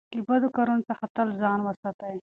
[0.15, 2.15] له بدو کارونو څخه تل ځان وساتئ.